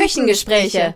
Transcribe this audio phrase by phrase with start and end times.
[0.00, 0.94] Küchengespräche.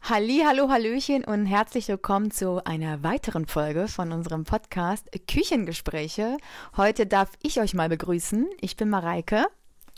[0.00, 6.36] Halli, hallo, hallöchen und herzlich willkommen zu einer weiteren Folge von unserem Podcast Küchengespräche.
[6.76, 8.48] Heute darf ich euch mal begrüßen.
[8.60, 9.46] Ich bin Mareike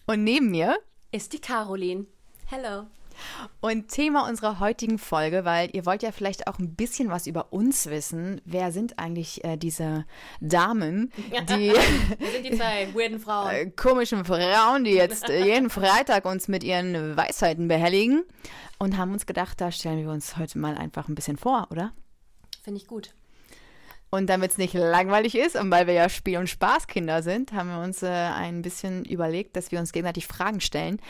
[0.06, 0.78] und neben mir
[1.10, 2.06] Ist die Caroline.
[2.46, 2.86] Hello.
[3.60, 7.52] Und Thema unserer heutigen Folge, weil ihr wollt ja vielleicht auch ein bisschen was über
[7.52, 8.40] uns wissen.
[8.44, 10.04] Wer sind eigentlich äh, diese
[10.40, 11.12] Damen,
[11.48, 11.70] die
[12.32, 13.50] sind die zwei weirden Frauen.
[13.50, 18.24] äh, komischen Frauen, die jetzt äh, jeden Freitag uns mit ihren Weisheiten behelligen
[18.78, 21.92] und haben uns gedacht, da stellen wir uns heute mal einfach ein bisschen vor, oder?
[22.62, 23.14] Finde ich gut.
[24.14, 27.70] Und damit es nicht langweilig ist und weil wir ja Spiel- und Spaßkinder sind, haben
[27.70, 31.00] wir uns äh, ein bisschen überlegt, dass wir uns gegenseitig Fragen stellen,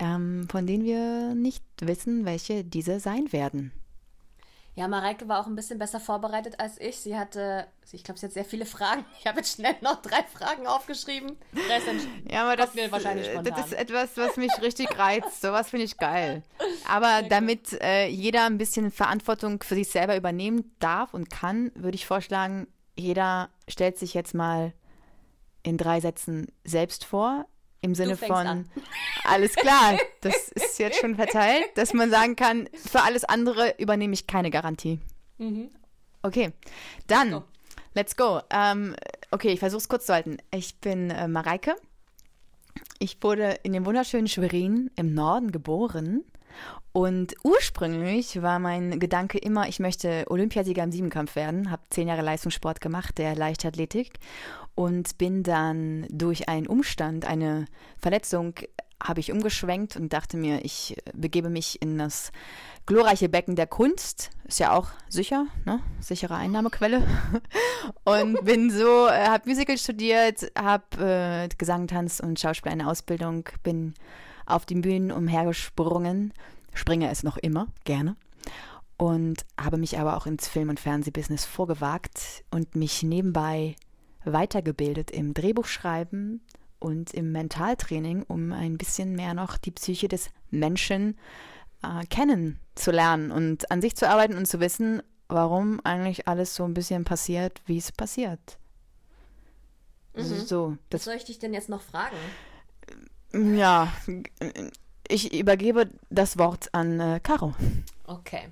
[0.00, 3.70] ähm, von denen wir nicht wissen, welche diese sein werden.
[4.78, 7.00] Ja, Mareike war auch ein bisschen besser vorbereitet als ich.
[7.00, 9.04] Sie hatte, ich glaube, sie hat sehr viele Fragen.
[9.18, 11.36] Ich habe jetzt schnell noch drei Fragen aufgeschrieben.
[11.52, 15.40] Dann Ja, aber das, kommt mir wahrscheinlich äh, das ist etwas, was mich richtig reizt.
[15.40, 16.44] Sowas finde ich geil.
[16.88, 21.96] Aber damit äh, jeder ein bisschen Verantwortung für sich selber übernehmen darf und kann, würde
[21.96, 24.72] ich vorschlagen, jeder stellt sich jetzt mal
[25.64, 27.46] in drei Sätzen selbst vor.
[27.80, 28.68] Im Sinne von, an.
[29.24, 34.14] alles klar, das ist jetzt schon verteilt, dass man sagen kann, für alles andere übernehme
[34.14, 34.98] ich keine Garantie.
[35.38, 35.70] Mhm.
[36.22, 36.52] Okay,
[37.06, 37.44] dann, go.
[37.94, 38.40] let's go.
[38.50, 38.96] Ähm,
[39.30, 40.38] okay, ich versuche es kurz zu halten.
[40.50, 41.76] Ich bin äh, Mareike.
[42.98, 46.24] Ich wurde in dem wunderschönen Schwerin im Norden geboren.
[46.92, 51.70] Und ursprünglich war mein Gedanke immer, ich möchte Olympiasieger im Siebenkampf werden.
[51.70, 54.18] Habe zehn Jahre Leistungssport gemacht, der Leichtathletik.
[54.74, 57.66] Und bin dann durch einen Umstand, eine
[57.98, 58.54] Verletzung,
[59.02, 62.32] habe ich umgeschwenkt und dachte mir, ich begebe mich in das
[62.86, 64.30] glorreiche Becken der Kunst.
[64.44, 65.80] Ist ja auch sicher, ne?
[66.00, 67.06] Sichere Einnahmequelle.
[68.04, 73.48] Und bin so, äh, habe Musical studiert, habe äh, Gesang, Tanz und Schauspiel eine Ausbildung,
[73.62, 73.94] bin
[74.48, 76.32] auf den Bühnen umhergesprungen,
[76.74, 78.16] springe es noch immer, gerne.
[78.96, 83.76] Und habe mich aber auch ins Film- und Fernsehbusiness vorgewagt und mich nebenbei
[84.24, 86.42] weitergebildet im Drehbuchschreiben
[86.80, 91.16] und im Mentaltraining, um ein bisschen mehr noch die Psyche des Menschen
[91.82, 96.74] äh, kennenzulernen und an sich zu arbeiten und zu wissen, warum eigentlich alles so ein
[96.74, 98.58] bisschen passiert, wie es passiert.
[100.14, 102.16] So, Was das, soll ich dich denn jetzt noch fragen?
[103.32, 103.92] Ja,
[105.08, 107.54] ich übergebe das Wort an äh, Caro.
[108.06, 108.48] Okay.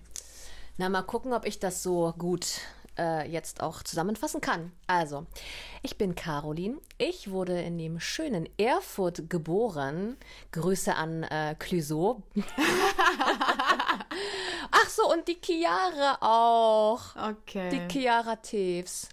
[0.76, 2.60] Na, mal gucken, ob ich das so gut
[2.98, 4.72] äh, jetzt auch zusammenfassen kann.
[4.86, 5.26] Also,
[5.82, 6.78] ich bin Caroline.
[6.98, 10.16] Ich wurde in dem schönen Erfurt geboren.
[10.52, 12.22] Grüße an äh, Clüso.
[14.70, 17.16] Ach so, und die Chiara auch.
[17.16, 17.70] Okay.
[17.70, 19.08] Die Chiara Teves.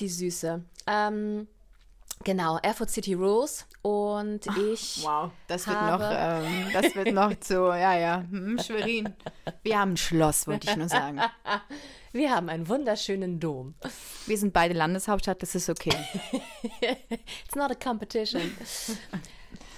[0.00, 0.62] Die Süße.
[0.86, 1.48] Ähm,
[2.24, 3.66] genau, Erfurt City Rules.
[3.82, 4.40] Und
[4.72, 5.02] ich.
[5.04, 9.14] Wow, das wird habe- noch, ähm, das wird noch zu, ja, ja, hm, Schwerin.
[9.62, 11.20] Wir haben ein Schloss, wollte ich nur sagen.
[12.12, 13.74] Wir haben einen wunderschönen Dom.
[14.26, 15.90] Wir sind beide Landeshauptstadt, das ist okay.
[17.44, 18.40] It's not a competition.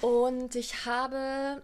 [0.01, 1.63] Und ich habe,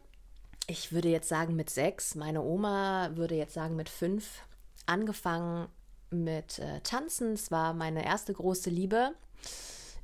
[0.65, 4.41] ich würde jetzt sagen mit sechs, meine Oma würde jetzt sagen mit fünf,
[4.87, 5.67] angefangen
[6.09, 7.33] mit äh, Tanzen.
[7.33, 9.11] Es war meine erste große Liebe.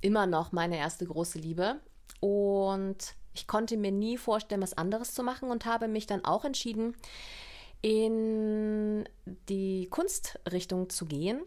[0.02, 1.80] Immer noch meine erste große Liebe.
[2.20, 6.46] Und ich konnte mir nie vorstellen, was anderes zu machen und habe mich dann auch
[6.46, 6.96] entschieden,
[7.82, 9.08] in
[9.48, 11.42] die Kunstrichtung zu gehen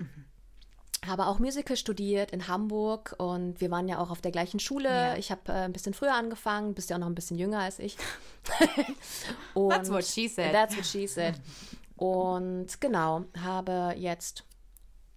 [1.06, 4.88] habe auch Musical studiert in Hamburg und wir waren ja auch auf der gleichen Schule.
[4.88, 5.16] Ja.
[5.16, 7.78] Ich habe äh, ein bisschen früher angefangen, bist ja auch noch ein bisschen jünger als
[7.80, 7.96] ich.
[9.54, 10.52] That's what she said.
[10.52, 11.34] That's what she said.
[11.96, 14.44] Und genau, habe jetzt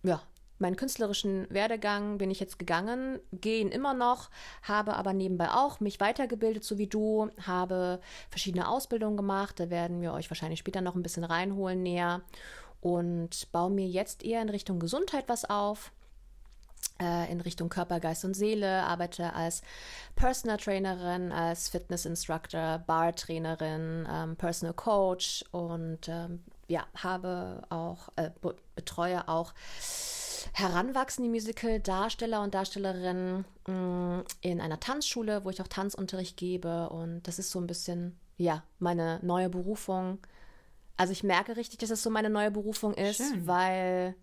[0.03, 0.21] ja,
[0.59, 4.29] meinen künstlerischen Werdegang bin ich jetzt gegangen, gehe ihn immer noch,
[4.63, 7.99] habe aber nebenbei auch mich weitergebildet, so wie du, habe
[8.29, 12.21] verschiedene Ausbildungen gemacht, da werden wir euch wahrscheinlich später noch ein bisschen reinholen näher
[12.81, 15.91] und baue mir jetzt eher in Richtung Gesundheit was auf.
[17.01, 19.61] äh, In Richtung Körper, Geist und Seele, arbeite als
[20.15, 28.29] Personal Trainerin, als Fitness Instructor, Bar-Trainerin, ähm, Personal Coach und ähm, ja, habe auch, äh,
[28.41, 29.53] be betreue auch
[30.53, 36.89] heranwachsende Musical-Darsteller und Darstellerinnen mh, in einer Tanzschule, wo ich auch Tanzunterricht gebe.
[36.89, 40.19] Und das ist so ein bisschen, ja, meine neue Berufung.
[40.97, 43.47] Also ich merke richtig, dass es so meine neue Berufung ist, Schön.
[43.47, 44.15] weil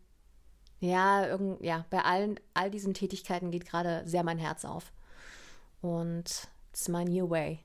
[0.80, 4.92] ja, irgend, ja, bei allen, all diesen Tätigkeiten geht gerade sehr mein Herz auf.
[5.80, 7.60] Und it's my new way.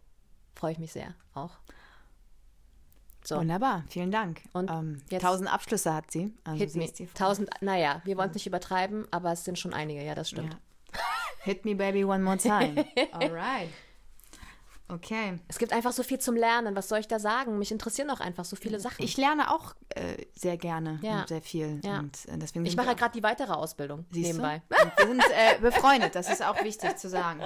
[0.55, 1.57] Freue ich mich sehr auch.
[3.27, 3.35] So.
[3.35, 4.39] Wunderbar, vielen Dank.
[4.53, 6.33] Und ähm, jetzt- tausend Abschlüsse hat sie.
[6.45, 6.87] Also Hit me.
[7.13, 10.53] Tausend, naja, wir wollen es nicht übertreiben, aber es sind schon einige, ja, das stimmt.
[10.53, 10.99] Ja.
[11.43, 12.85] Hit me baby one more time.
[13.11, 13.67] Alright.
[14.87, 15.37] Okay.
[15.49, 16.73] Es gibt einfach so viel zum Lernen.
[16.77, 17.59] Was soll ich da sagen?
[17.59, 19.03] Mich interessieren auch einfach so viele Sachen.
[19.03, 21.19] Ich lerne auch äh, sehr gerne Ja.
[21.19, 21.81] und sehr viel.
[21.83, 21.99] Ja.
[21.99, 24.61] Und äh, deswegen Ich mache ja gerade die weitere Ausbildung Siehst nebenbei.
[24.69, 24.75] Du?
[24.77, 27.41] Und wir sind äh, befreundet, das ist auch wichtig zu sagen.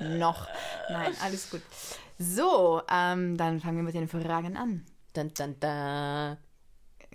[0.18, 0.46] Noch.
[0.88, 1.62] Nein, alles gut.
[2.18, 4.86] So, ähm, dann fangen wir mit den Fragen an.
[5.16, 6.36] Dun, dun, dun.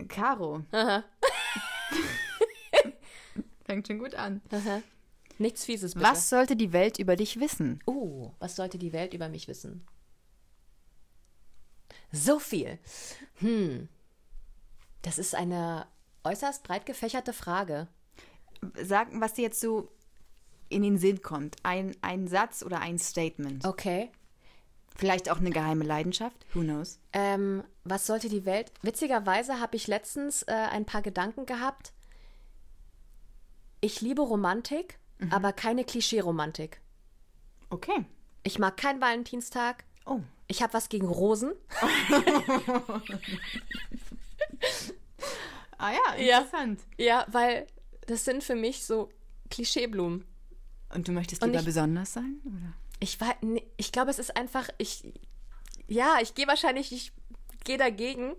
[0.07, 0.65] Caro.
[0.71, 1.03] Aha.
[3.65, 4.42] Fängt schon gut an.
[4.50, 4.81] Aha.
[5.38, 6.06] Nichts Fieses, bitte.
[6.06, 7.80] Was sollte die Welt über dich wissen?
[7.86, 9.86] Oh, was sollte die Welt über mich wissen?
[12.12, 12.80] So viel.
[13.36, 13.88] Hm.
[15.03, 15.86] Das ist eine
[16.24, 17.88] äußerst breit gefächerte Frage.
[18.81, 19.92] Sag, was dir jetzt so
[20.69, 21.57] in den Sinn kommt.
[21.62, 23.63] Ein, ein Satz oder ein Statement.
[23.63, 24.09] Okay.
[25.01, 26.45] Vielleicht auch eine geheime Leidenschaft.
[26.53, 27.00] Who knows?
[27.12, 28.71] Ähm, was sollte die Welt?
[28.83, 31.92] Witzigerweise habe ich letztens äh, ein paar Gedanken gehabt.
[33.81, 35.00] Ich liebe Romantik,
[35.31, 36.80] aber keine Klischee-Romantik.
[37.71, 38.06] Okay.
[38.44, 39.83] Ich mag keinen Valentinstag.
[40.06, 40.19] Oh.
[40.48, 41.53] Ich habe was gegen Rosen.
[45.77, 46.39] Ah ja, Ja.
[46.42, 46.80] interessant.
[46.98, 47.65] Ja, weil
[48.06, 49.09] das sind für mich so
[49.50, 50.25] Klischeeblumen.
[50.94, 52.39] Und du möchtest lieber ich- besonders sein?
[52.45, 52.74] Oder?
[53.01, 53.36] Ich war,
[53.77, 55.03] ich glaube, es ist einfach, ich,
[55.88, 57.12] ja, ich gehe wahrscheinlich, ich
[57.65, 58.36] gehe dagegen,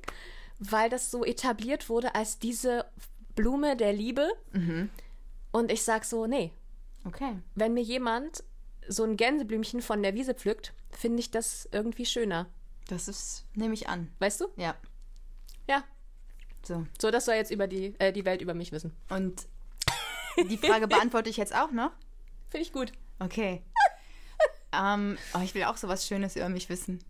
[0.58, 2.86] weil das so etabliert wurde als diese
[3.34, 4.28] Blume der Liebe.
[5.50, 6.52] Und ich sag so, nee,
[7.04, 7.36] Okay.
[7.56, 8.44] wenn mir jemand
[8.88, 12.46] so ein Gänseblümchen von der Wiese pflückt, finde ich das irgendwie schöner.
[12.88, 14.12] Das ist, nehme ich an.
[14.20, 14.46] Weißt du?
[14.56, 14.76] Ja.
[15.68, 15.84] Ja.
[16.62, 16.86] So.
[17.00, 18.92] So, das soll jetzt über die, äh, die Welt über mich wissen.
[19.08, 19.46] Und
[20.48, 21.90] die Frage beantworte ich jetzt auch noch.
[22.50, 22.92] Finde ich gut.
[23.18, 23.62] Okay.
[24.72, 27.00] Ähm, oh, ich will auch so was Schönes über mich wissen.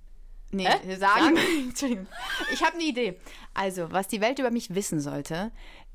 [0.51, 0.97] Nee, Hä?
[0.97, 1.37] sagen.
[1.69, 2.07] Entschuldigung.
[2.53, 3.19] Ich habe eine Idee.
[3.55, 5.51] Also, was die Welt über mich wissen sollte,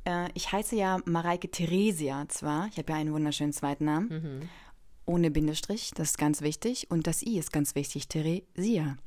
[0.05, 4.49] äh, ich heiße ja Mareike Theresia zwar, ich habe ja einen wunderschönen zweiten Namen,
[5.05, 6.89] ohne Bindestrich, das ist ganz wichtig.
[6.89, 8.97] Und das I ist ganz wichtig, Theresia.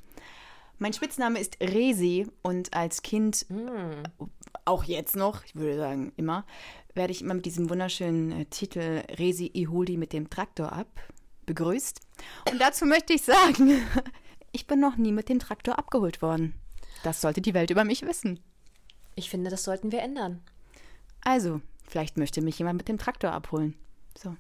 [0.79, 3.45] Mein Spitzname ist Resi und als Kind,
[4.65, 6.47] auch jetzt noch, ich würde sagen immer,
[6.95, 10.73] werde ich immer mit diesem wunderschönen äh, Titel Resi, ich hol die mit dem Traktor
[10.73, 10.89] ab
[11.51, 12.01] begrüßt.
[12.51, 13.83] Und dazu möchte ich sagen,
[14.53, 16.55] ich bin noch nie mit dem Traktor abgeholt worden.
[17.03, 18.41] Das sollte die Welt über mich wissen.
[19.15, 20.43] Ich finde, das sollten wir ändern.
[21.23, 23.77] Also, vielleicht möchte mich jemand mit dem Traktor abholen.
[24.17, 24.37] So.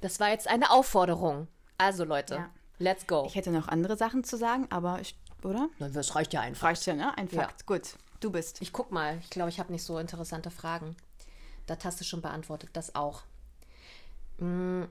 [0.00, 1.48] Das war jetzt eine Aufforderung.
[1.78, 2.50] Also, Leute, Ja.
[2.78, 3.24] let's go.
[3.26, 5.68] Ich hätte noch andere Sachen zu sagen, aber, ich, oder?
[5.78, 6.68] das reicht ja einfach.
[6.68, 7.16] Reicht ja, ne?
[7.16, 7.42] Ein Ja.
[7.42, 7.66] Fakt.
[7.66, 8.60] Gut, du bist.
[8.62, 9.18] Ich guck mal.
[9.22, 10.96] Ich glaube, ich habe nicht so interessante Fragen.
[11.66, 12.70] Das hast du schon beantwortet.
[12.72, 13.22] Das auch.
[14.38, 14.84] Mm.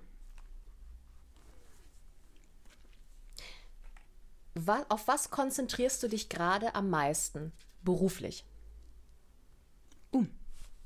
[4.89, 7.51] Auf was konzentrierst du dich gerade am meisten
[7.83, 8.45] beruflich?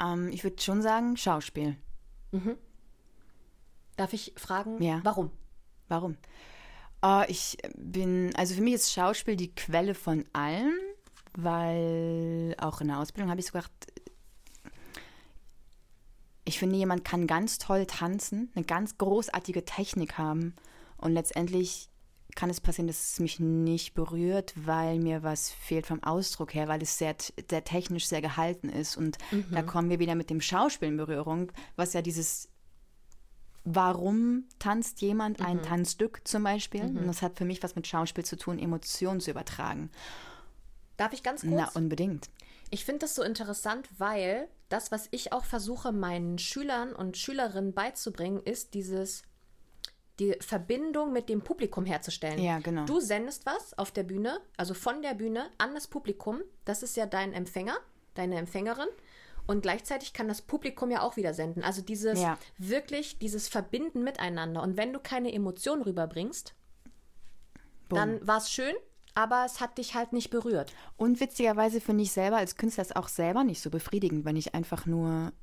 [0.01, 1.77] Ähm, ich würde schon sagen, Schauspiel.
[3.97, 4.99] Darf ich fragen, Ja.
[5.03, 5.29] warum?
[5.89, 6.17] Warum?
[7.03, 10.73] Äh, ich bin, also für mich ist Schauspiel die Quelle von allem,
[11.33, 13.71] weil auch in der Ausbildung habe ich so gedacht,
[16.45, 20.55] ich finde, jemand kann ganz toll tanzen, eine ganz großartige Technik haben
[20.97, 21.90] und letztendlich
[22.35, 26.67] kann es passieren, dass es mich nicht berührt, weil mir was fehlt vom Ausdruck her,
[26.67, 27.15] weil es sehr,
[27.49, 28.97] sehr technisch sehr gehalten ist.
[28.97, 29.17] Und
[29.51, 32.49] da kommen wir wieder mit dem Schauspiel in Berührung, was ja dieses
[33.63, 36.81] Warum tanzt jemand ein Tanzstück zum Beispiel?
[36.81, 39.91] Und das hat für mich was mit Schauspiel zu tun, Emotionen zu übertragen.
[40.97, 41.53] Darf ich ganz kurz?
[41.53, 42.29] Na, unbedingt.
[42.71, 47.73] Ich finde das so interessant, weil das, was ich auch versuche, meinen Schülern und Schülerinnen
[47.73, 49.23] beizubringen, ist dieses
[50.21, 52.39] die Verbindung mit dem Publikum herzustellen.
[52.39, 52.85] Ja, genau.
[52.85, 56.41] Du sendest was auf der Bühne, also von der Bühne an das Publikum.
[56.63, 57.75] Das ist ja dein Empfänger,
[58.13, 58.87] deine Empfängerin.
[59.47, 61.63] Und gleichzeitig kann das Publikum ja auch wieder senden.
[61.63, 62.37] Also dieses Ja.
[62.59, 64.61] wirklich, dieses Verbinden miteinander.
[64.61, 66.53] Und wenn du keine Emotionen rüberbringst,
[67.89, 67.97] Boom.
[67.97, 68.75] dann war es schön,
[69.15, 70.71] aber es hat dich halt nicht berührt.
[70.97, 74.53] Und witzigerweise finde ich selber als Künstler es auch selber nicht so befriedigend, wenn ich
[74.53, 75.33] einfach nur.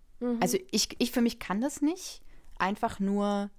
[0.40, 2.22] Also ich, ich für mich kann das nicht.
[2.58, 3.50] Einfach nur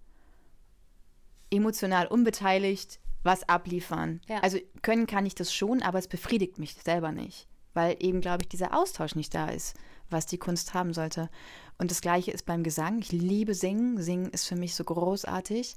[1.51, 4.21] emotional unbeteiligt was abliefern.
[4.27, 4.39] Ja.
[4.39, 7.47] Also können kann ich das schon, aber es befriedigt mich selber nicht.
[7.73, 9.75] Weil eben, glaube ich, dieser Austausch nicht da ist,
[10.09, 11.29] was die Kunst haben sollte.
[11.77, 12.99] Und das gleiche ist beim Gesang.
[12.99, 14.01] Ich liebe Singen.
[14.01, 15.75] Singen ist für mich so großartig.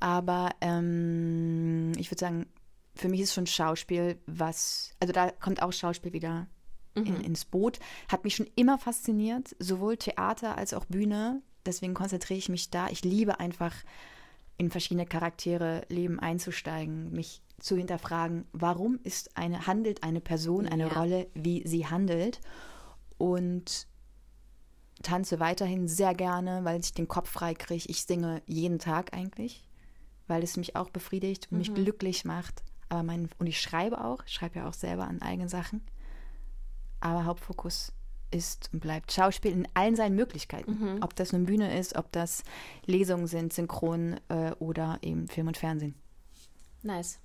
[0.00, 2.46] Aber ähm, ich würde sagen,
[2.94, 6.46] für mich ist schon Schauspiel was, also da kommt auch Schauspiel wieder
[6.94, 7.78] in, ins Boot.
[8.08, 11.42] Hat mich schon immer fasziniert, sowohl Theater als auch Bühne.
[11.64, 12.88] Deswegen konzentriere ich mich da.
[12.88, 13.74] Ich liebe einfach
[14.58, 20.88] in verschiedene Charaktere Leben einzusteigen, mich zu hinterfragen, warum ist eine, handelt eine Person eine
[20.88, 20.92] Ja.
[21.00, 22.40] Rolle, wie sie handelt.
[23.18, 23.86] Und
[25.02, 27.84] tanze weiterhin sehr gerne, weil ich den Kopf frei kriege.
[27.88, 29.68] Ich singe jeden Tag eigentlich,
[30.26, 32.62] weil es mich auch befriedigt und mich glücklich macht.
[32.88, 35.82] aber mein, und ich schreibe auch, ich schreibe ja auch selber an eigenen Sachen.
[37.00, 37.92] Aber Hauptfokus
[38.32, 41.02] ist und bleibt Schauspiel in allen seinen Möglichkeiten.
[41.02, 42.42] Ob das eine Bühne ist, ob das
[42.86, 45.94] Lesungen sind, Synchron äh, oder eben Film und Fernsehen.
[46.82, 47.18] Nice.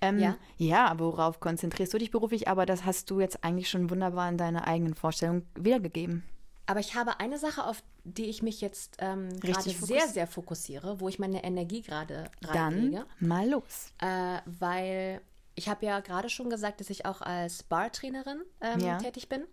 [0.00, 0.36] Ähm, Ja.
[0.58, 0.94] ja.
[0.98, 2.48] worauf konzentrierst du dich beruflich?
[2.48, 6.24] Aber das hast du jetzt eigentlich schon wunderbar in deiner eigenen Vorstellung wiedergegeben.
[6.66, 10.98] Aber ich habe eine Sache, auf die ich mich jetzt ähm, gerade sehr, sehr fokussiere,
[11.00, 13.06] wo ich meine Energie gerade Dann reinlege.
[13.20, 13.92] mal los.
[13.98, 15.20] Äh, weil
[15.54, 18.98] ich habe ja gerade schon gesagt, dass ich auch als Bartrainerin ähm, Ja.
[18.98, 19.44] tätig bin.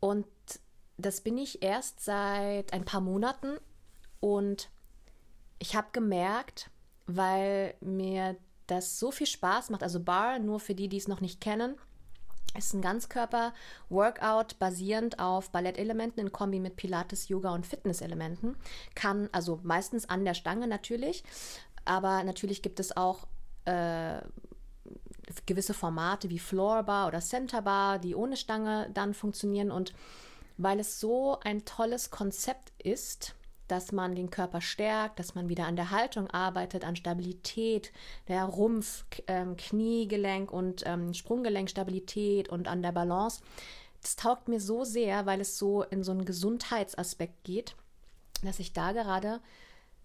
[0.00, 0.26] Und
[0.98, 3.56] das bin ich erst seit ein paar Monaten.
[4.20, 4.70] Und
[5.58, 6.70] ich habe gemerkt,
[7.06, 11.20] weil mir das so viel Spaß macht, also Bar, nur für die, die es noch
[11.20, 11.76] nicht kennen,
[12.56, 18.56] ist ein Ganzkörper-Workout basierend auf Ballettelementen in Kombi mit Pilates, Yoga und Fitnesselementen.
[18.94, 21.22] Kann, also meistens an der Stange natürlich,
[21.84, 23.26] aber natürlich gibt es auch
[23.66, 24.20] äh,
[25.46, 29.70] gewisse Formate wie Floorbar oder Centerbar, die ohne Stange dann funktionieren.
[29.70, 29.92] Und
[30.56, 33.34] weil es so ein tolles Konzept ist,
[33.68, 37.92] dass man den Körper stärkt, dass man wieder an der Haltung arbeitet, an Stabilität,
[38.28, 43.42] der Rumpf, ähm, Kniegelenk und ähm, Sprunggelenkstabilität und an der Balance.
[44.02, 47.74] Das taugt mir so sehr, weil es so in so einen Gesundheitsaspekt geht,
[48.44, 49.40] dass ich da gerade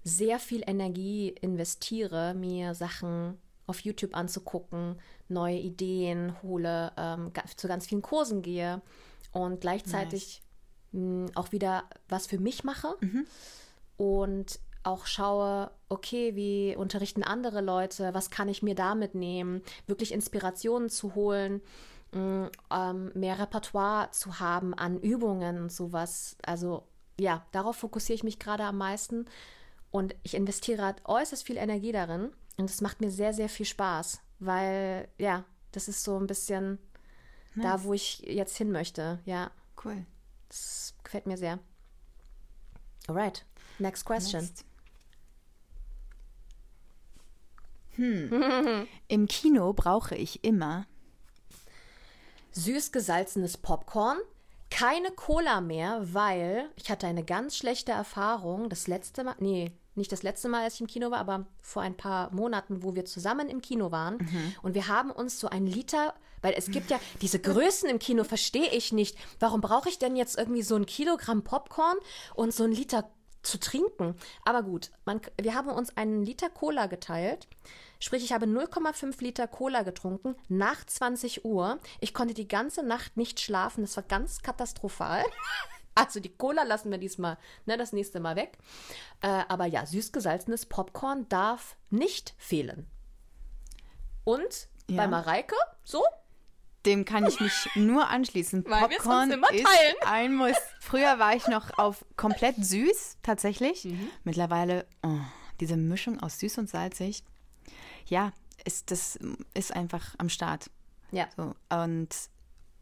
[0.03, 3.37] sehr viel Energie investiere, mir Sachen
[3.71, 4.99] auf YouTube anzugucken,
[5.29, 8.81] neue Ideen hole, ähm, zu ganz vielen Kursen gehe
[9.31, 10.43] und gleichzeitig
[10.91, 12.95] mh, auch wieder was für mich mache
[13.97, 20.11] und auch schaue, okay, wie unterrichten andere Leute, was kann ich mir da mitnehmen, wirklich
[20.11, 21.61] Inspirationen zu holen,
[22.11, 26.35] mh, ähm, mehr Repertoire zu haben an Übungen und sowas.
[26.45, 26.83] Also
[27.19, 29.25] ja, darauf fokussiere ich mich gerade am meisten
[29.91, 34.21] und ich investiere äußerst viel Energie darin und es macht mir sehr, sehr viel Spaß,
[34.39, 36.79] weil ja, das ist so ein bisschen
[37.55, 39.19] da, wo ich jetzt hin möchte.
[39.25, 39.51] Ja,
[39.83, 40.05] Cool.
[40.47, 41.59] das gefällt mir sehr.
[43.07, 43.45] Alright,
[43.79, 44.41] next question.
[44.41, 44.63] Next.
[47.95, 48.87] Hm.
[49.09, 50.85] Im Kino brauche ich immer
[52.51, 54.17] Süß gesalzenes Popcorn,
[54.69, 60.11] keine Cola mehr, weil ich hatte eine ganz schlechte Erfahrung das letzte Mal, nee, nicht
[60.11, 63.05] das letzte Mal, als ich im Kino war, aber vor ein paar Monaten, wo wir
[63.05, 64.17] zusammen im Kino waren
[64.61, 68.23] und wir haben uns so ein Liter, weil es gibt ja diese Größen im Kino,
[68.23, 69.17] verstehe ich nicht.
[69.39, 71.97] Warum brauche ich denn jetzt irgendwie so ein Kilogramm Popcorn
[72.35, 73.09] und so ein Liter
[73.43, 74.15] zu trinken?
[74.43, 77.47] Aber gut, man, wir haben uns einen Liter Cola geteilt.
[77.99, 81.79] Sprich, ich habe 0,5 Liter Cola getrunken nach 20 Uhr.
[81.99, 83.81] Ich konnte die ganze Nacht nicht schlafen.
[83.81, 85.23] Das war ganz katastrophal.
[85.95, 88.57] Also die Cola lassen wir diesmal, ne, das nächste Mal weg.
[89.21, 92.87] Äh, aber ja, süß gesalzenes Popcorn darf nicht fehlen.
[94.23, 94.97] Und Ja.
[94.97, 96.03] bei Mareike, so?
[96.85, 98.65] Dem kann ich mich nur anschließen.
[98.67, 99.95] Weil Popcorn immer ist teilen.
[100.05, 100.57] ein Muss.
[100.79, 103.85] Früher war ich noch auf komplett süß, tatsächlich.
[103.85, 104.09] Mhm.
[104.23, 105.19] Mittlerweile, oh,
[105.59, 107.23] diese Mischung aus süß und salzig,
[108.07, 108.31] ja,
[108.65, 109.19] ist, das
[109.53, 110.69] ist einfach am Start.
[111.11, 111.27] Ja.
[111.35, 112.09] So, und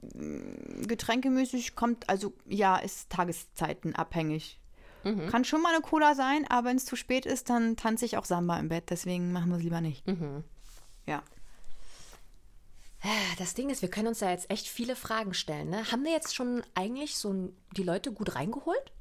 [0.02, 4.60] getränkemäßig kommt, also ja, ist Tageszeiten abhängig.
[5.04, 5.28] Mhm.
[5.28, 8.18] Kann schon mal eine Cola sein, aber wenn es zu spät ist, dann tanze ich
[8.18, 8.90] auch Samba im Bett.
[8.90, 10.06] Deswegen machen wir es lieber nicht.
[10.08, 10.44] Mhm.
[11.06, 11.24] Ja.
[13.38, 15.70] Das Ding ist, wir können uns da jetzt echt viele Fragen stellen.
[15.70, 15.90] Ne?
[15.90, 18.92] Haben wir jetzt schon eigentlich so die Leute gut reingeholt?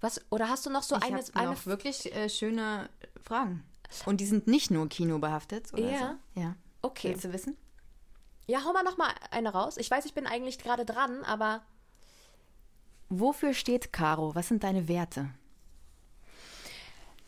[0.00, 0.20] Was?
[0.30, 2.88] Oder hast du noch so ich eine, eine noch wirklich äh, schöne
[3.22, 3.62] Fragen.
[4.06, 6.18] Und die sind nicht nur Kino behaftet, oder Ja.
[6.34, 6.40] so?
[6.40, 6.56] Ja.
[6.82, 7.10] Okay.
[7.10, 7.56] Willst du wissen?
[8.50, 9.76] Ja, hau mal noch mal eine raus.
[9.76, 11.62] Ich weiß, ich bin eigentlich gerade dran, aber
[13.08, 14.34] Wofür steht Caro?
[14.34, 15.30] Was sind deine Werte?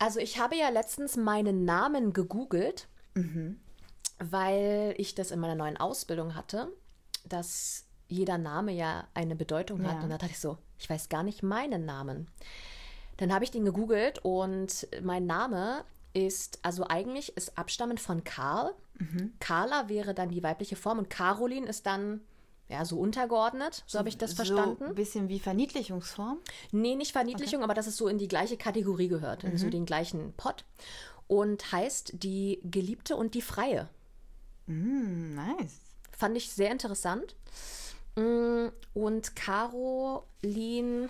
[0.03, 2.89] also ich habe ja letztens meinen Namen gegoogelt,
[4.19, 6.73] weil ich das in meiner neuen Ausbildung hatte,
[7.25, 9.99] dass jeder Name ja eine Bedeutung hat.
[9.99, 10.03] Ja.
[10.03, 12.27] Und da dachte ich so, ich weiß gar nicht meinen Namen.
[13.19, 18.75] Dann habe ich den gegoogelt und mein Name ist, also eigentlich ist abstammend von Karl.
[19.41, 22.21] Carla wäre dann die weibliche Form und Caroline ist dann
[22.69, 24.77] ja so untergeordnet, so habe ich das verstanden.
[24.79, 26.39] So ein bisschen wie Verniedlichungsform.
[26.71, 29.85] Nee, nicht Verniedlichung, aber dass es so in die gleiche Kategorie gehört, in so den
[29.85, 30.65] gleichen Pott.
[31.29, 33.89] Und heißt die Geliebte und die Freie.
[34.67, 35.81] Mm, nice.
[36.11, 37.35] Fand ich sehr interessant.
[38.17, 41.09] Mm, Und Caroline,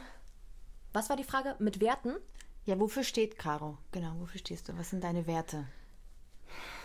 [0.93, 1.57] was war die Frage?
[1.59, 2.15] Mit Werten?
[2.65, 3.79] Ja, wofür steht Caro?
[3.91, 4.79] Genau, wofür stehst du?
[4.79, 5.67] Was sind deine Werte?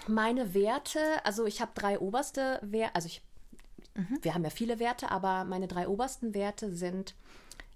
[0.07, 3.21] Meine Werte, also ich habe drei oberste Werte, also ich,
[4.21, 7.15] wir haben ja viele Werte, aber meine drei obersten Werte sind,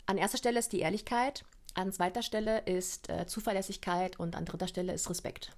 [0.06, 4.68] an erster Stelle ist die Ehrlichkeit, an zweiter Stelle ist äh, Zuverlässigkeit und an dritter
[4.68, 5.56] Stelle ist Respekt.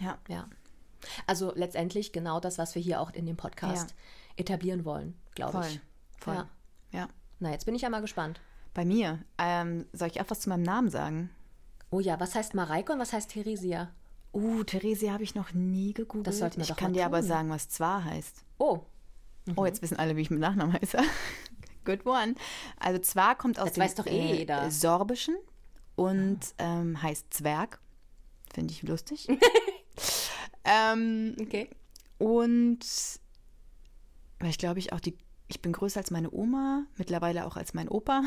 [0.00, 0.18] Ja.
[0.28, 0.48] Ja.
[1.26, 3.94] Also letztendlich genau das, was wir hier auch in dem Podcast
[4.36, 5.80] etablieren wollen, glaube ich.
[6.18, 6.34] Voll.
[6.34, 6.48] Ja.
[6.92, 7.08] Ja.
[7.40, 8.40] Na, jetzt bin ich ja mal gespannt.
[8.74, 9.18] Bei mir.
[9.38, 11.30] Ähm, soll ich auch was zu meinem Namen sagen?
[11.90, 13.90] Oh ja, was heißt Mareike und was heißt Theresia?
[14.32, 16.26] Uh, Theresia habe ich noch nie gegoogelt.
[16.26, 17.28] Das sollten wir ich kann dir aber tun.
[17.28, 18.44] sagen, was zwar heißt.
[18.58, 18.80] Oh,
[19.56, 20.98] Oh, jetzt wissen alle, wie ich mit Nachnamen heiße.
[21.84, 22.36] Good one.
[22.78, 24.70] Also zwar kommt aus Das dem weiß doch eh jeder.
[24.70, 25.36] Sorbischen
[25.96, 27.80] und ähm, heißt Zwerg.
[28.54, 29.28] Finde ich lustig.
[30.64, 31.68] ähm, okay.
[32.18, 32.78] und
[34.38, 35.16] weil ich glaube, ich auch die,
[35.48, 38.22] ich bin größer als meine Oma, mittlerweile auch als mein Opa.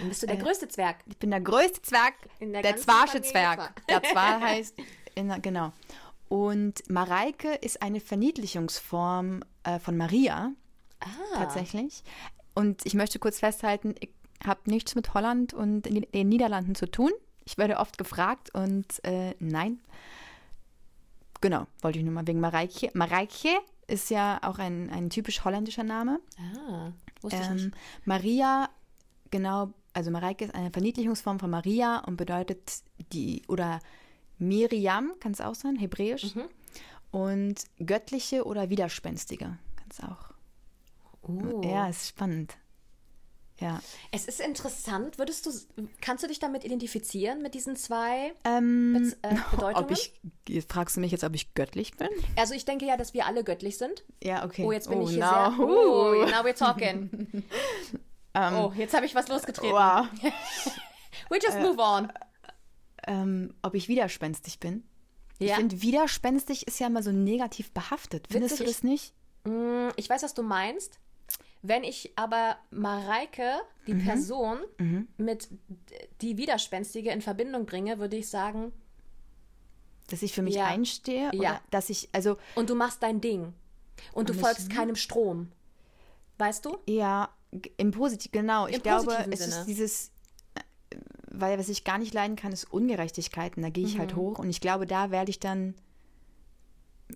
[0.00, 0.98] Dann bist du der größte Zwerg.
[1.06, 3.86] Ich bin der größte Zwerg, In der der, Zwerg.
[3.88, 4.74] Der Zwar heißt,
[5.18, 5.72] in, genau.
[6.28, 10.52] Und Mareike ist eine Verniedlichungsform äh, von Maria,
[11.00, 12.02] Ah, tatsächlich.
[12.54, 14.10] Und ich möchte kurz festhalten, ich
[14.44, 17.10] habe nichts mit Holland und den den Niederlanden zu tun.
[17.44, 19.78] Ich werde oft gefragt und äh, nein.
[21.40, 22.90] Genau, wollte ich nur mal wegen Mareike.
[22.94, 23.48] Mareike
[23.86, 26.18] ist ja auch ein, ein typisch holländischer Name.
[26.38, 26.90] Ah,
[27.22, 27.70] wusste ich Ähm, nicht.
[28.04, 28.68] Maria,
[29.30, 32.82] genau, also Mareike ist eine Verniedlichungsform von Maria und bedeutet
[33.12, 33.78] die, oder
[34.38, 36.34] Miriam, kann es auch sein, hebräisch.
[36.34, 36.44] Mhm.
[37.10, 39.44] Und göttliche oder widerspenstige,
[39.76, 40.32] kann es auch.
[41.22, 41.62] Oh.
[41.64, 42.56] Ja, ist spannend.
[43.60, 43.80] Ja.
[44.12, 45.18] Es ist interessant.
[45.18, 45.50] Würdest du,
[46.00, 49.84] kannst du dich damit identifizieren mit diesen zwei Ähm, Bez- äh, Bedeutungen?
[49.84, 50.12] ob ich,
[50.68, 52.08] fragst du mich jetzt, ob ich göttlich bin?
[52.36, 54.04] Also ich denke ja, dass wir alle göttlich sind.
[54.22, 54.64] Ja, okay.
[54.64, 55.50] Oh, jetzt bin ich hier now.
[55.56, 55.58] sehr.
[55.58, 57.42] Oh, now we're talking.
[58.34, 59.74] oh, jetzt habe ich was losgetreten.
[59.74, 60.06] Wow.
[61.30, 62.12] We just move on.
[63.08, 64.84] Ähm, ob ich widerspenstig bin?
[65.38, 65.56] Ich Ja.
[65.56, 68.26] finde, widerspenstig ist ja immer so negativ behaftet.
[68.30, 69.14] Findest Witzig du das nicht?
[69.44, 70.98] Mm, Ich weiß, was du meinst.
[71.62, 74.04] Wenn ich aber Mareike, die Mhm.
[74.04, 74.58] Person,
[75.16, 75.48] mit
[76.20, 78.72] die Widerspenstige in Verbindung bringe, würde ich sagen,
[80.10, 80.64] Dass ich für mich Ja.
[80.66, 81.30] einstehe?
[81.34, 81.60] Ja.
[81.70, 83.52] dass ich, also, und du machst dein Ding.
[84.14, 85.52] Und du folgst ich- keinem Strom.
[86.38, 86.78] Weißt du?
[86.86, 87.28] Ja,
[87.76, 88.66] im Positiv, genau.
[88.68, 89.56] Ich Im glaube, positiven es Sinne.
[89.60, 90.10] ist dieses,
[91.40, 93.62] weil was ich gar nicht leiden kann, ist Ungerechtigkeiten.
[93.62, 93.98] Da gehe ich Mhm.
[94.00, 95.74] halt hoch und ich glaube, da werde ich dann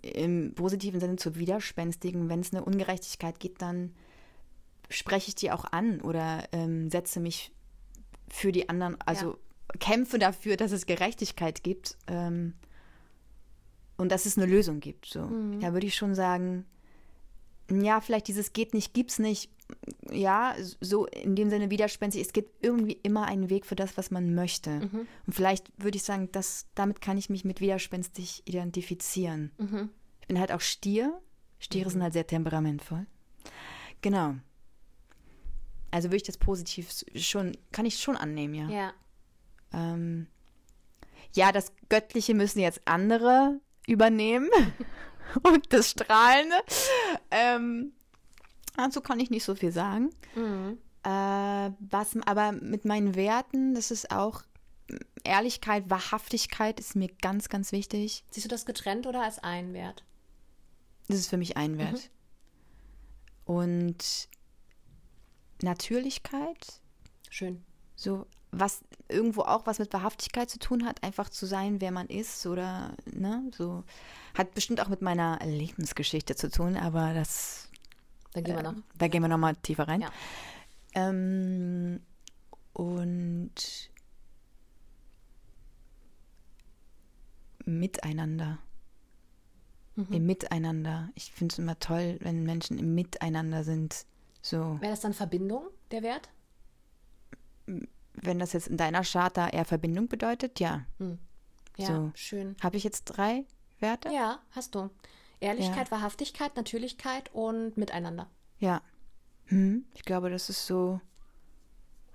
[0.00, 2.28] im positiven Sinne zu Widerspenstigen.
[2.28, 3.92] Wenn es eine Ungerechtigkeit gibt, dann
[4.88, 7.52] spreche ich die auch an oder ähm, setze mich
[8.28, 9.36] für die anderen, also
[9.78, 12.54] kämpfe dafür, dass es Gerechtigkeit gibt ähm,
[13.96, 15.06] und dass es eine Lösung gibt.
[15.06, 15.22] So.
[15.22, 15.60] Mhm.
[15.60, 16.64] Da würde ich schon sagen,
[17.80, 19.50] ja, vielleicht dieses geht nicht, gibt's nicht.
[20.10, 22.20] Ja, so in dem Sinne widerspenstig.
[22.22, 24.70] Es gibt irgendwie immer einen Weg für das, was man möchte.
[24.70, 25.06] Mhm.
[25.26, 29.50] Und vielleicht würde ich sagen, dass, damit kann ich mich mit widerspenstig identifizieren.
[29.56, 29.90] Mhm.
[30.20, 31.18] Ich bin halt auch Stier.
[31.58, 33.06] Stiere sind halt sehr temperamentvoll.
[34.02, 34.34] Genau.
[35.90, 38.68] Also würde ich das positiv schon, kann ich schon annehmen, ja.
[38.68, 38.92] Ja.
[39.72, 40.26] Ähm,
[41.34, 44.50] ja, das Göttliche müssen jetzt andere übernehmen.
[45.42, 46.56] Und das Strahlende.
[47.30, 47.92] Ähm,
[48.76, 50.10] dazu kann ich nicht so viel sagen.
[50.34, 50.78] Mhm.
[51.04, 54.42] Äh, was aber mit meinen Werten, das ist auch
[55.24, 58.24] Ehrlichkeit, Wahrhaftigkeit ist mir ganz, ganz wichtig.
[58.30, 60.04] Siehst du das getrennt oder als einen Wert?
[61.08, 62.10] Das ist für mich ein Wert.
[63.44, 64.28] Und
[65.62, 66.80] Natürlichkeit,
[67.30, 67.64] Schön.
[67.96, 72.06] so was irgendwo auch was mit Wahrhaftigkeit zu tun hat, einfach zu sein, wer man
[72.06, 73.82] ist oder ne, so
[74.34, 77.68] hat bestimmt auch mit meiner Lebensgeschichte zu tun, aber das
[78.34, 78.74] Dann gehen wir noch.
[78.96, 80.02] da gehen wir noch mal tiefer rein.
[80.02, 80.10] Ja.
[80.94, 82.00] Ähm,
[82.74, 83.90] und
[87.64, 88.58] Miteinander.
[89.94, 90.06] Mhm.
[90.10, 91.10] Im Miteinander.
[91.14, 94.06] Ich finde es immer toll, wenn Menschen im Miteinander sind.
[94.40, 96.28] So, Wäre das dann Verbindung, der Wert?
[98.22, 100.84] Wenn das jetzt in deiner Charta eher Verbindung bedeutet, ja.
[101.76, 102.12] Ja, So.
[102.14, 102.56] schön.
[102.62, 103.44] Habe ich jetzt drei
[103.80, 104.08] Werte?
[104.12, 104.90] Ja, hast du.
[105.40, 108.28] Ehrlichkeit, Wahrhaftigkeit, Natürlichkeit und Miteinander.
[108.58, 108.80] Ja.
[109.46, 111.00] Hm, ich glaube, das ist so,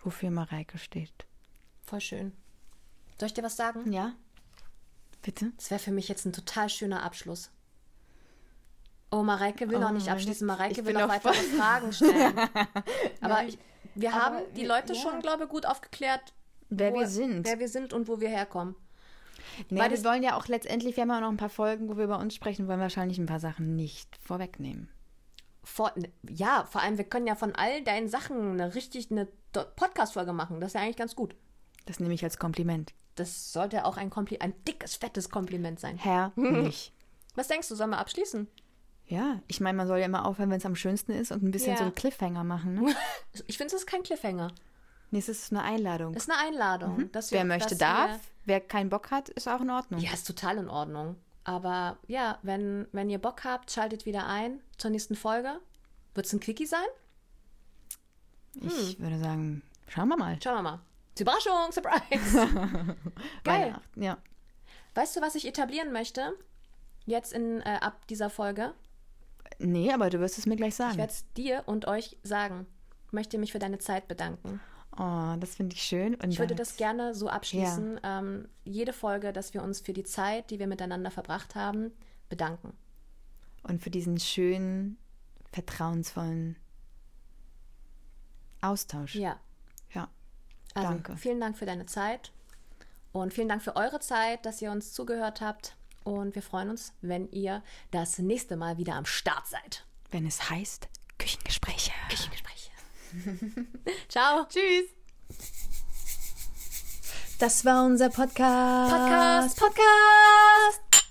[0.02, 1.26] wofür Mareike steht.
[1.84, 2.32] Voll schön.
[3.20, 3.92] Soll ich dir was sagen?
[3.92, 4.14] Ja.
[5.22, 5.52] Bitte?
[5.58, 7.52] Das wäre für mich jetzt ein total schöner Abschluss.
[9.12, 10.46] Oh, Mareike will noch Oh, nicht mein abschließen.
[10.48, 12.38] Mareike will noch noch weitere Fragen stellen.
[13.22, 13.58] Aber ich,
[14.00, 15.00] wir Aber haben die wir- Leute ja.
[15.02, 16.34] schon, glaube ich, gut aufgeklärt,
[16.70, 17.46] Wer wo- wir sind.
[17.46, 18.76] wer wir sind und wo wir herkommen.
[19.70, 21.90] Nee, Weil wir wollen ja auch letztendlich, wir haben ja auch noch ein paar Folgen,
[21.90, 24.90] wo wir über uns sprechen, wollen wahrscheinlich ein paar Sachen nicht vorwegnehmen.
[25.64, 25.94] Vor,
[26.30, 30.60] ja, vor allem, wir können ja von all deinen Sachen eine richtig eine Podcast-Folge machen.
[30.62, 31.36] Das ist ja eigentlich ganz gut.
[31.86, 32.94] Das nehme ich als Kompliment.
[33.16, 35.98] Das sollte auch ein, Kompli ein dickes, fettes Kompliment sein.
[35.98, 36.94] Herrlich.
[37.36, 38.48] Was denkst du, sollen wir abschließen?
[39.08, 41.52] Ja, ich meine, man soll ja immer aufhören, wenn es am schönsten ist und ein
[41.52, 41.78] bisschen Ja.
[41.78, 42.76] so einen Cliffhanger machen.
[42.76, 42.96] Ne?
[43.48, 44.50] Ich finde, es ist kein Cliffhanger.
[45.12, 46.14] nee, es ist eine Einladung.
[46.16, 47.10] Es ist eine Einladung.
[47.14, 48.10] Wer wir, möchte, dass darf.
[48.12, 50.00] Wir, Wer keinen Bock hat, ist auch in Ordnung.
[50.00, 51.16] ja, ist total in Ordnung.
[51.44, 55.60] Aber ja, wenn, wenn ihr Bock habt, schaltet wieder ein zur nächsten Folge.
[56.14, 56.86] Wird es ein Quickie sein?
[58.56, 60.38] Ich würde sagen, schauen wir mal.
[60.44, 60.80] Schauen wir mal.
[61.20, 62.48] Überraschung, Surprise.
[63.44, 63.62] Geil.
[63.74, 64.18] Weihnachten, Ja.
[64.96, 66.34] Weißt du, was ich etablieren möchte?
[67.06, 68.74] Jetzt in, äh, ab dieser Folge.
[69.60, 70.98] Nee, aber du wirst es mir gleich Ich sagen.
[70.98, 72.68] werde es dir und euch sagen.
[73.08, 74.60] Ich möchte mich für deine Zeit bedanken.
[75.00, 76.16] Oh, das finde ich schön.
[76.16, 78.00] Und Ich würde das gerne so abschließen.
[78.04, 81.92] Ähm, jede Folge, dass wir uns für die Zeit, die wir miteinander verbracht haben,
[82.30, 82.74] bedanken.
[83.64, 84.98] Und für diesen schönen,
[85.52, 86.56] vertrauensvollen
[88.62, 89.16] Austausch.
[89.16, 89.40] Ja.
[89.94, 90.10] Ja.
[90.74, 91.18] Also, Danke.
[91.18, 92.32] vielen Dank für deine Zeit
[93.12, 95.76] und vielen Dank für eure Zeit, dass ihr uns zugehört habt.
[96.08, 99.86] Und wir freuen uns, wenn ihr das nächste Mal wieder am Start seid.
[100.10, 100.88] Wenn es heißt
[101.20, 101.92] Küchengespräche.
[102.10, 102.72] Küchengespräche.
[104.08, 104.46] Ciao.
[104.48, 104.86] Tschüss.
[107.40, 108.90] Das war unser Podcast.
[108.90, 111.07] Podcast, Podcast.